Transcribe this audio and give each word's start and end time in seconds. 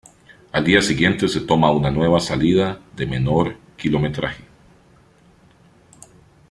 Al 0.51 0.63
día 0.65 0.81
siguiente 0.81 1.27
se 1.27 1.41
toma 1.41 1.69
una 1.69 1.91
nueva 1.91 2.19
salida 2.19 2.79
de 2.95 3.05
menor 3.05 3.55
kilometraje. 3.77 4.43